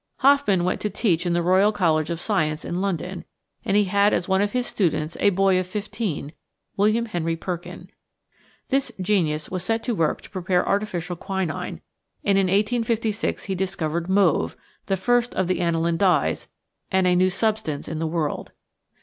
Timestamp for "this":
8.69-8.91